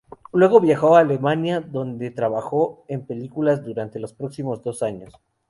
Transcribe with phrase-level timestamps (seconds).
[0.33, 5.13] Luego viajó a Alemania, donde trabajó en películas durante los próximos dos años.